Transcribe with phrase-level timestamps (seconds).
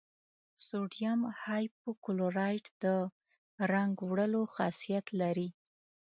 [0.65, 2.85] سوډیم هایپو کلورایټ د
[3.71, 5.49] رنګ وړلو خاصیت لري.